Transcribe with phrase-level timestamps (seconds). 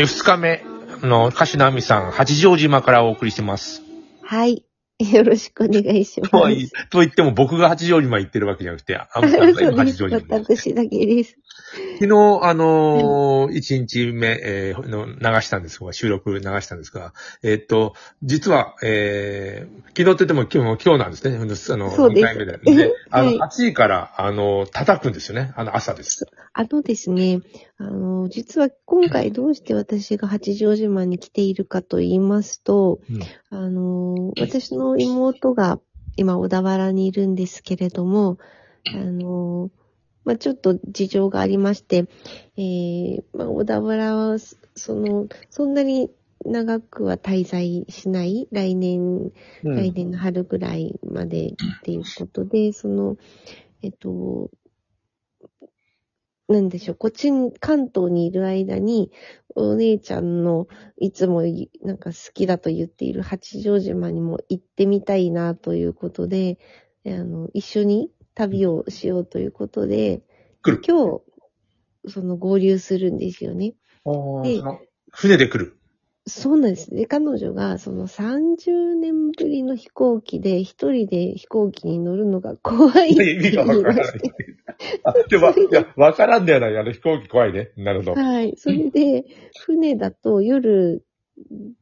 [0.00, 0.64] えー二日目
[1.02, 3.82] の歌手のあみさん、八丈島からお送りしてます。
[4.22, 4.64] はい。
[4.98, 6.30] よろしくお願いします。
[6.30, 10.38] とは言と言っても僕が八丈島行ってるわけじゃなくて、あみさんが八丈島。
[10.38, 11.36] 私だけです。
[12.00, 21.36] 昨日、あのー、1日目、えーの流したんですが、収録流したんですが、えーっと、実は、えー、昨日って言っても今日も今日なんですね。
[21.36, 22.58] あの、そうです2回目で。
[22.86, 25.52] で、あの、はい暑いから、あの、叩くんですよね。
[25.56, 26.26] あの、朝です。
[26.54, 27.42] あのですね、
[27.76, 35.78] あの、実は今回どうして私が八丈島に来ているかと言いますと、うんあの、私の妹が
[36.16, 38.38] 今小田原にいるんですけれども、
[38.86, 39.68] あの、
[40.30, 42.04] まあ、ちょっと事情がありまして、
[42.56, 44.38] えー、まあ、小田原は、
[44.76, 46.08] その、そんなに
[46.44, 49.32] 長くは滞在しない、来年、
[49.64, 49.74] うん。
[49.74, 53.16] 来年の春ぐらいまでっていうことで、その、
[53.82, 54.50] えっと、
[56.46, 59.10] なんでしょう、こっちに、関東にいる間に、
[59.56, 66.60] お姉ちゃんのいつもいなんか好きだと言っている八丈島にも行ってみたいなということで、
[67.02, 70.22] であの、一緒に旅をしようということで、
[70.62, 70.82] 来る。
[70.86, 71.20] 今
[72.04, 73.70] 日、その合流するんですよね。
[73.70, 74.80] であーその
[75.12, 75.76] 船で来る。
[76.26, 77.06] そうなんですね。
[77.06, 84.20] 彼女が、その30年ぶりの飛行機で、一人で飛行機に乗るのが怖いって意味がわからない
[85.28, 86.76] でも、いや、わからんではない。
[86.76, 87.70] あの、飛行機怖いね。
[87.76, 88.20] なるほど。
[88.22, 88.54] はい。
[88.56, 89.24] それで、
[89.64, 91.04] 船だと夜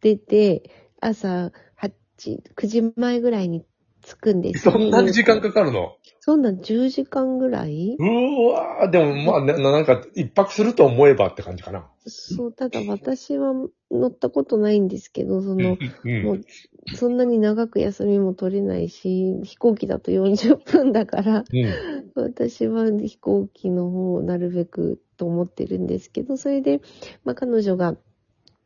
[0.00, 1.92] 出て、朝8、
[2.56, 3.64] 9時前ぐらいに
[4.02, 5.96] 着くんですそんなに時間かかるの？
[6.24, 7.96] そんな10時間ぐらい？
[7.98, 11.90] うーわー、でも、まあ、ななんか、一泊すると思えばって感じかな。
[12.06, 13.52] そう、ただ私は
[13.90, 16.40] 乗ったことないんですけど、その、うんもう、
[16.94, 22.12] そんなに長く休みも取れないし、飛行機だと40分だから、うん。
[22.14, 26.82] 私は飛行機の方をなるべくと思ってるんですけど、それで、
[27.24, 27.96] まあ彼女が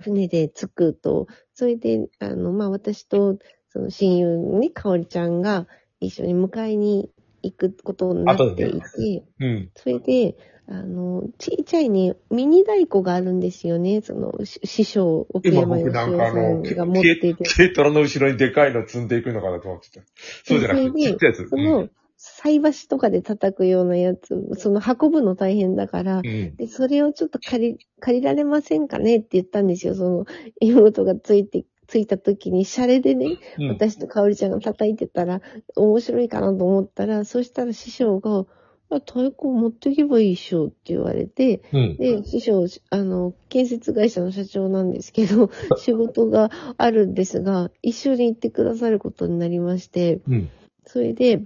[0.00, 3.36] 船で着くと、それで、あの、まあ私と、
[3.68, 5.66] その親友にね、かおりちゃんが
[6.00, 7.10] 一緒に迎えに
[7.42, 9.70] 行くことになっていて、うん。
[9.74, 10.36] それで、
[10.68, 14.00] あの、ちっちゃいね、ミニ太鼓があるんですよね。
[14.00, 17.36] その、し師匠、奥今山義雄さの、んが持っている。
[17.44, 20.00] 軽トラの後ろにでかいの積んでいくのかなと思ってた。
[20.44, 21.48] そうじゃなくて、ちっちゃいやつ。
[21.48, 26.26] その、菜箸とかで叩くようなやつ、その運ぶの大変だから、うん。
[26.26, 26.56] うん。
[26.56, 29.96] で、それをちょっと借り、借りられませんかねって言ったんですよ。
[29.96, 30.26] その、
[30.60, 35.42] 妹がついて、ついた時に、シャレでね、うん私とかおりちゃんが叩いてたら、
[35.76, 38.46] 面白いかなと思ったら、そしたら師匠が、
[38.88, 41.96] あ太鼓持っていけばいいっしょって言われて、うん。
[41.98, 50.50] で、師匠、あの、建設会社の社長なんですけど、仕事があるんですが、一緒に行ってくださることになりまして、うん。
[50.86, 51.44] それで、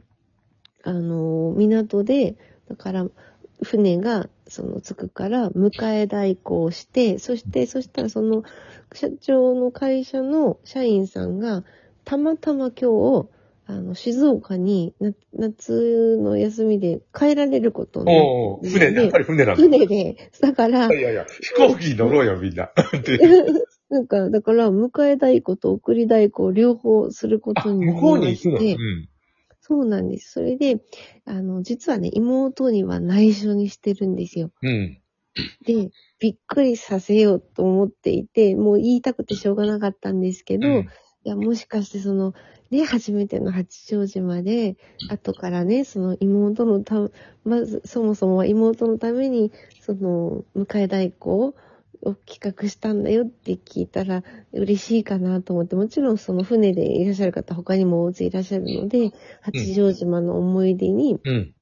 [0.85, 2.37] あの、港で、
[2.69, 3.09] だから、
[3.62, 8.43] 船が、その、着くから、迎え代行をして、そして、そしたら、その、
[8.93, 11.65] 社長の会社の社員さんが、
[12.05, 13.28] たまたま今日、
[13.69, 19.62] あの、静岡に、な夏の休みで帰られることにおー船、やっぱり船なんだ。
[19.62, 22.65] 船で、だから、いやいや、飛行機に乗ろうよ、みんな。
[22.65, 23.19] って
[23.91, 28.59] なんか、だから、迎え代行と送り代行を両方するこあ、とになり向こうにま行くの？
[28.59, 29.09] うん。
[29.66, 30.31] そうなんです。
[30.31, 30.81] それで、
[31.25, 34.53] あの、実はね、妹には内緒にしてるんですよ。
[34.62, 35.00] うん。
[35.65, 35.91] で、
[36.21, 40.88] びっくりさせようと思っていて、もう言いたくてしょうがなかったんですけど、うん
[41.25, 42.34] いや、もしかしてその、
[42.71, 44.76] ね、初めての八丈島で、
[45.10, 47.10] 後からね、その妹のた、
[47.43, 49.50] まず、そもそもは妹のために、
[49.81, 51.55] その、迎え代行を
[52.27, 59.11] 企画したんだよって聞いたら、嬉しいかなと思って、もちろんその船でいらっしゃる方、他にも大勢いらっしゃるので、
[59.43, 61.53] 八丈島の思い出にうん。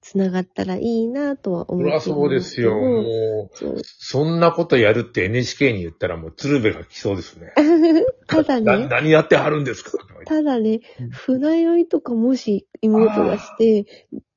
[0.00, 2.74] つながったらいいなとは思ってるそうですよ。
[2.74, 7.52] んもう、そんなことやるって NHK に言ったらもう鶴瓶が来そうですね。
[8.26, 9.90] ただなね、何やってはるんですか？
[10.26, 13.84] ただねうん、船酔いとかもし妹がして、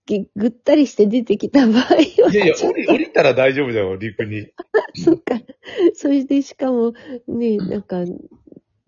[0.08, 4.48] げぐったりして出てきた場合は、いやいや、降り、降りたら大丈夫だよ、陸に。
[4.96, 5.40] そっか。
[5.94, 6.94] それでしかも、
[7.28, 8.06] ね、なんか、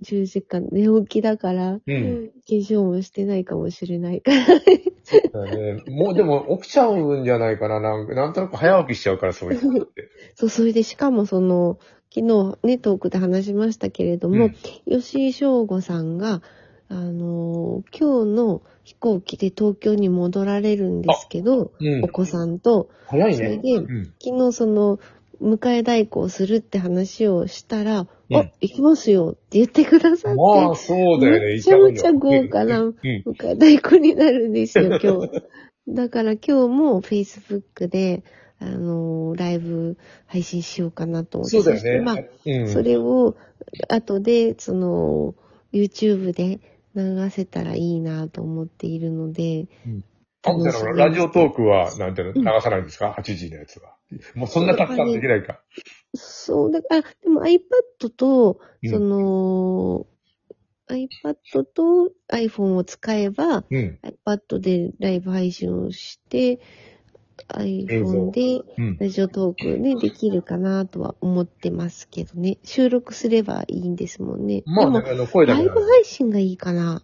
[0.01, 5.45] 10時間寝起きだから、うん化粧もしてないかもしれないから。
[5.45, 7.79] だねもうでも起きちゃうんじゃないかな。
[7.79, 10.09] なんかなんとなく早起きしちゃうから、そういう人って。
[10.35, 11.79] そう、それでしかもその、
[12.13, 14.55] 昨日ね、トークで話しましたけれども、うん
[15.01, 16.41] 吉井翔吾さんが、
[16.89, 23.35] あのー今日の飛行機で東京に戻られるんですけど、うんお子さんと、早いね。
[23.35, 24.05] それでうん。
[24.19, 24.99] 昨日その、
[25.41, 31.39] 迎え代行するって話をしたら、うんあ、行きますよって言ってくださって、まあ、そうだよね。
[31.55, 35.43] めちゃめちゃ豪華なうんうん迎え代行になるんですよ、今日。
[35.87, 38.23] だから今日も Facebook で、
[38.59, 41.61] あの、ライブ配信しようかなと思って。
[41.61, 42.01] そうだよね。
[42.01, 42.67] まあ、うん。
[42.67, 43.35] それを、
[43.87, 45.35] 後で、その、
[45.71, 46.59] YouTube で
[46.95, 49.67] 流せたらいいなと思っているので、
[50.43, 53.95] あの楽しみラジオトークは、なんていうの、流さないんですか ?8 時のやつは。
[54.35, 55.61] もうそんなたくさんできないか。
[56.15, 60.07] そう、だから、でも iPad と、うんその、
[60.89, 61.35] iPad
[61.73, 63.99] と iPhone を使えば、うん。
[64.25, 66.59] iPad でライブ配信をして、
[67.55, 68.97] iPhone でうん。
[68.99, 72.57] ラジオトークでできるかなとは思ってますけどね。
[72.63, 74.63] 収録すればいいんですもんね。
[74.65, 77.01] まあね、であの、声も、だライブ配信がいいかな。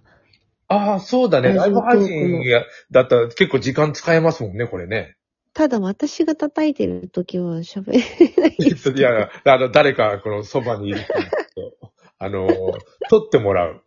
[0.67, 1.53] ああ、そうだね。
[1.53, 5.15] ライブ配信やだったら結構時間使えますもんね、これね。
[5.53, 7.99] ただ私が叩いてるときは喋れ
[8.41, 8.91] ないです。
[8.91, 10.99] いや、あの、誰か、このそばにいる
[12.19, 12.47] あの、
[13.09, 13.81] 撮ってもらう。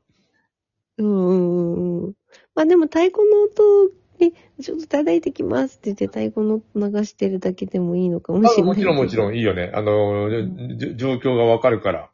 [0.99, 2.15] うんうんうんうん。
[2.55, 8.63] まあでも太鼓の音ね、ちょっと叩いてきますって言って太鼓の音流してるだけでもいいのかもしれない。
[8.65, 9.37] もちろんもちろんん。
[9.37, 9.71] いいよね。
[9.75, 10.29] あの、
[10.77, 12.11] じょ状況がわかるから。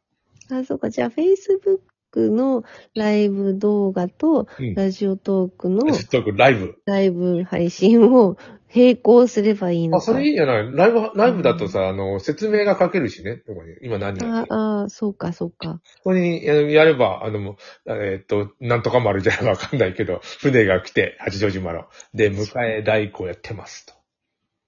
[0.51, 0.91] あ、そうか。
[0.91, 1.81] じゃあ Facebook
[2.21, 2.65] の
[2.95, 4.75] ライブ動画とうん。
[4.75, 6.77] ラジオトークのちょっとライブ。
[6.87, 8.37] ライブ配信を
[8.75, 10.07] 並行すればいいのあ、か。
[10.07, 13.43] それいいんじゃないライブ、ライブだとさ、あの、説明が書けるしね。
[13.47, 15.81] ここに今何やってるああ、そうか、そうか。
[15.99, 17.57] ここにややれば、あの、もう
[17.93, 21.85] えっと、なんとか丸じゃわかんないけど、船が来て、八丈島の。
[22.15, 23.95] で、迎え代行やってますと。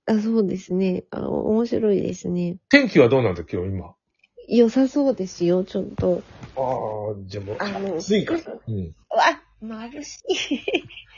[0.07, 1.05] あ、そうですね。
[1.11, 2.59] あ、面白いですね。
[2.69, 3.96] 天気はどうなんだ、今日今？
[4.49, 6.23] 良さそうですよ、ちょっと。
[6.57, 8.35] ああ、じゃあもう、あの、暑いか。
[8.35, 8.39] う
[8.71, 8.75] ん。
[8.75, 10.61] うわ、眩しい。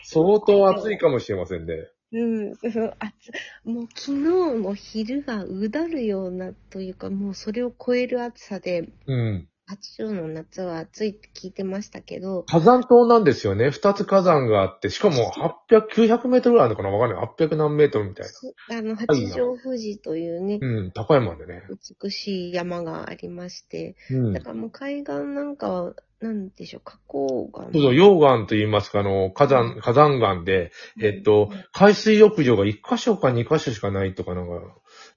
[0.05, 1.75] 相当暑いかもしれませんね。
[2.11, 9.49] うん、そうあつもう昨日も昼がうだるようなというか、もうそれを超える暑さで、うん。
[9.69, 13.70] 八丈の夏は暑いって聞いてましたけど、火山島なんですよね。
[13.70, 15.31] 二つ火山があって、しかも
[15.70, 17.29] 800、900メートルぐらいあるのかなわかんない。
[17.29, 20.67] 800何メートルみたいそあの、八丈富士というね、な。
[20.67, 21.65] うん、高山でね。
[22.03, 24.41] 美しい山がありまして、うんだ。
[24.41, 27.65] からもう海岸なんかは、なんでしょう、河口が。
[27.65, 30.73] そうそう、溶岩と言いますか、あの、火山、火山岩で、
[31.03, 34.55] えっと、海水浴場が1箇所か2箇所しかないとか、なんか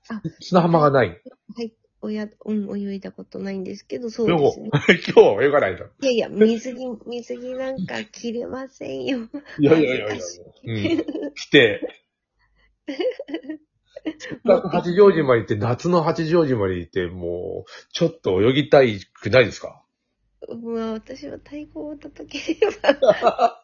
[0.09, 1.21] あ、砂浜がない。
[1.55, 4.69] はい、おや、うん、泳いだことないんですけど、そう今日ですね。
[5.15, 5.83] 今日泳がないと。
[6.01, 9.29] いやいや、水着、水着なんか着れませんよ。
[9.59, 10.23] いやいやいやいや。
[10.65, 11.33] うん。
[11.35, 12.03] 来て、
[14.43, 19.83] 八丈島に行って、夏の八丈島に行って、もう、ちょっと泳ぎたいくないですか？
[20.63, 23.63] まあ、私は太鼓を叩ければ。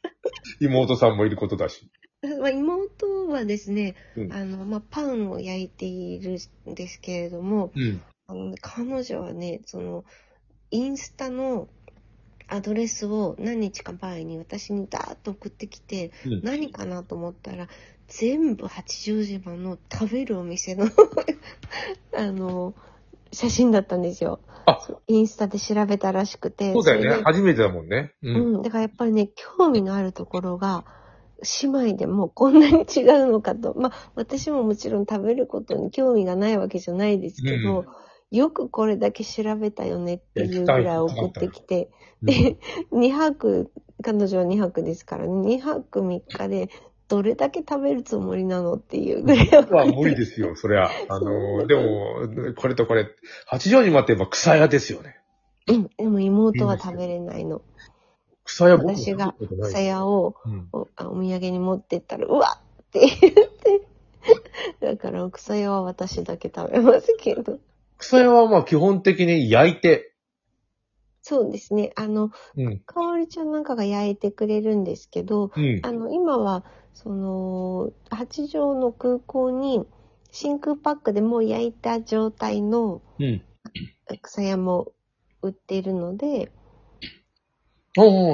[0.60, 1.90] 妹さんもいることだし。
[2.40, 6.38] まあ、妹はですね、うんあの、まあ、パンを焼いている
[6.70, 8.02] んですけれども、うん。
[8.26, 10.04] あの、ね、彼女はね、その、
[10.70, 11.68] インスタの
[12.48, 17.68] アドレスを何日か前に私にダーッと送ってきて、うん何かなと思ったら、
[18.08, 20.86] 全部八丈島の食べるお店の
[22.16, 22.74] あの、
[23.32, 24.40] 写真だったんですよ。
[24.64, 26.72] あインスタで調べたらしくて。
[26.72, 27.22] そうだよね。
[27.24, 28.14] 初めてだもんね。
[28.22, 28.30] う。
[28.30, 28.62] うんん。
[28.62, 30.84] だからやっぱりね、興味のあるところが、
[31.62, 33.74] 姉妹でもこんなに違うのかと。
[33.78, 37.84] まあ、私ももちろん食べることに興味がないわけじゃないですけど、
[38.30, 41.90] よくこれだけ調べたよねっていうぐらい送ってきて、
[42.22, 42.56] で、
[42.92, 43.70] 2泊、
[44.02, 46.70] 彼女は2泊ですからね、2泊3日で
[47.08, 50.90] どれだけ食べるつもりなのっていうぐらい僕は無理ですよ、そりゃ。
[51.08, 53.06] あの、でも、これとこれ、
[53.46, 55.16] 八丈島ってば草屋ですよね。
[55.68, 57.62] うん、でも妹は食べれないの。
[58.56, 63.82] 草屋僕私が草屋をうんおあお土産に持ってったら、うわっって言って。
[64.80, 67.58] だから草屋は私だけ食べますけど。
[67.98, 70.14] 草屋はまあ基本的に焼いて、
[71.20, 71.92] そうですね。
[71.96, 72.78] あの、うん。
[72.78, 75.80] かおりちゃんなんかが焼いてくれるんですけど、うん。
[75.82, 79.84] あの、今は、その、八丈の空港に
[80.30, 83.42] 真空パックでもう焼いた状態のうん。
[84.22, 84.92] 草屋も
[85.42, 86.52] 売っているので、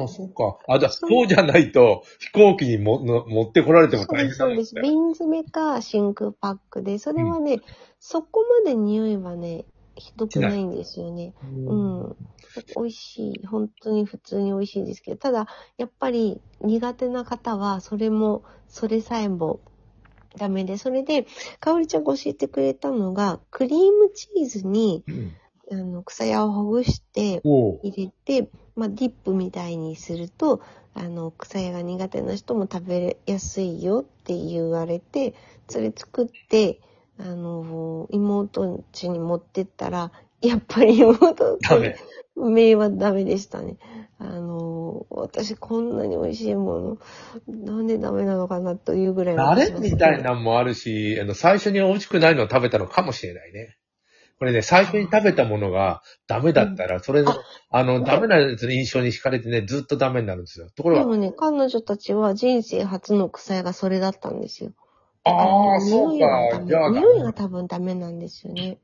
[0.08, 0.58] そうか。
[0.68, 4.74] あ、じゃあ、そうじゃないと、飛行機にもの持ってこられても大そうです、そうです。
[4.74, 7.60] 瓶詰めか真空パックで、それはね、
[8.00, 9.64] そこまで匂いはね、
[9.96, 11.34] ひどくないんですよね。
[11.68, 12.16] うん。
[12.76, 13.46] 美味しい。
[13.46, 19.60] 本当に普通に美味しいですけど、ただ、やっぱり苦手な方は、それも、それさえも
[20.36, 21.26] ダメで、それで、
[21.60, 25.32] かおりちゃんが教えてくれたのが、クリームチーズに、うん。
[25.72, 30.60] あの、草屋をほぐして、おう入れて、まあ、ディップみたいにすると、
[30.94, 35.34] あの、草屋が苦手な人も食べやすいよって言われて、
[35.68, 36.80] それ作って、
[37.18, 40.12] あの、妹家に持ってったら、
[40.42, 41.96] やっぱり妹ダメ。
[42.36, 43.76] 名はダメでしたね。
[44.18, 45.06] あの。
[45.10, 46.98] 私こんなに美味しいも
[47.48, 53.76] の、なんでダメなのかなというぐらいあれみたいなのもあるし、あの、最初に美味しくないのを食べたのかもしれないね。
[54.42, 57.32] これね、最初に食べたものがダメだったら、それの、
[57.70, 60.68] あの、ダメなやつの印象に惹かれてね、ずっとダメになるんですよ。
[60.74, 64.72] ところが、でもね、彼女たちは人生初の臭いがそれだったんですよ。
[65.22, 66.58] ああ、そうか。
[66.58, 68.78] メじゃあ、匂いが多分ダメなんですよね。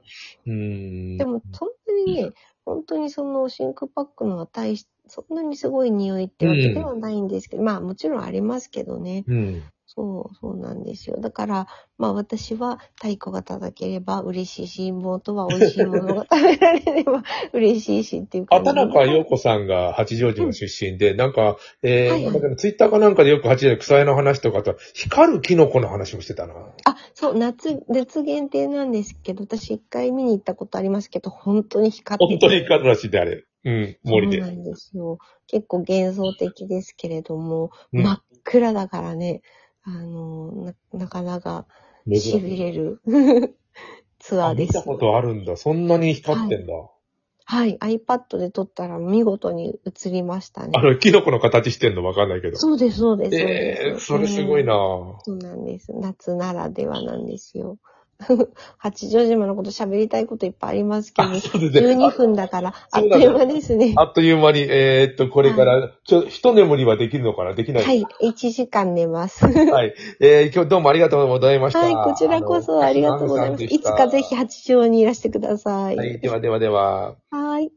[0.47, 1.17] うーん。
[1.17, 2.31] でも、そんなにね、
[2.65, 9.25] 本当にそのシンクパックのは大し、そんなにすごい匂いってわけではないんですけど、まあもちろんありますけどね。
[9.27, 9.63] うん。
[9.91, 11.17] そう、そうなんですよ。
[11.19, 11.67] だから、
[11.97, 26.55] まあ私は太鼓が叩ければ嬉しいし、妹は美味しいものが食べられれば 嬉しいしっていう感じ畑中陽子さんが八丈島出身で、なんか、えー、はいツイッターかなんかでよく八丈島草屋の話とかと、光るキノコの話もしてたな。
[26.85, 33.45] あ、そう、夏、夏限定なんですけど、私一回見に行ったことありますけど、本当に光ってて本当に光るらしいであれ。
[33.65, 34.41] うん、森で。
[34.43, 35.19] そうなんですよ。
[35.47, 39.43] 結構幻想的ですけれども、うん真っ暗だからね、
[39.89, 41.67] あの、ななかなか
[42.07, 43.01] 珍しい痺れる
[44.19, 44.73] ツアあ、ーです。
[44.75, 45.57] 見たことあるんだ。
[45.57, 46.73] そんなに光ってんだ。
[47.47, 50.83] はい、iPad で撮ったら見事に映りましたねあ。
[50.83, 52.57] の、キノコの形してんのわかんないけど。
[52.59, 53.37] そうです、そうです。
[53.39, 55.93] えでー、すそれすごいなうんそうなんです。
[55.95, 57.79] 夏ならではなんですよ。
[58.79, 61.39] 八丈島のこと喋りたいこといっぱいありますけど、ね。
[61.39, 63.95] 12分だから、あっという間ですね。
[63.97, 67.55] あっという間に、えーっと、これから、ちょ、一眠りはできるのかな？
[67.55, 67.81] できな？
[67.81, 69.47] いはい、1時間寝ます。
[69.47, 69.95] はい。
[70.21, 71.81] えー、今日どうもありがとうございました。
[71.81, 73.65] はい、こちらこそありがとうございます。
[73.65, 75.97] いつかぜひ八丈にいらしてください。
[75.97, 77.15] はい、ではではでは。
[77.31, 77.71] はい。